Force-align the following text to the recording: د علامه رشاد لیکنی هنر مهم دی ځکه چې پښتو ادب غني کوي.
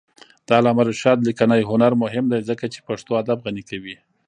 د 0.47 0.49
علامه 0.57 0.83
رشاد 0.89 1.17
لیکنی 1.27 1.61
هنر 1.69 1.91
مهم 2.03 2.25
دی 2.31 2.39
ځکه 2.49 2.65
چې 2.73 2.85
پښتو 2.87 3.11
ادب 3.21 3.39
غني 3.45 3.63
کوي. 3.69 3.95